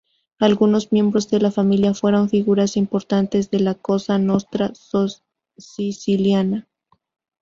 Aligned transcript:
Algunos 0.39 0.91
miembros 0.91 1.29
de 1.29 1.39
la 1.39 1.51
familia 1.51 1.93
fueron 1.93 2.27
figuras 2.27 2.75
importantes 2.75 3.51
de 3.51 3.59
la 3.59 3.75
Cosa 3.75 4.17
Nostra 4.17 4.73
siciliana. 5.59 6.67